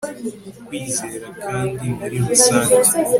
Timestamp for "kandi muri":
1.43-2.17